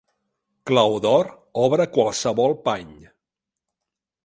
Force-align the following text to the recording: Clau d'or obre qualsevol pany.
Clau 0.69 0.95
d'or 1.03 1.29
obre 1.65 1.87
qualsevol 1.99 2.57
pany. 2.69 2.91